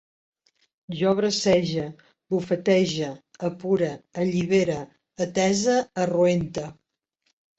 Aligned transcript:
Jo 0.99 1.09
brasege, 1.17 1.83
bufetege, 2.33 3.09
apure, 3.49 3.89
allibere, 4.23 4.79
atese, 5.27 5.75
arroente 6.07 6.65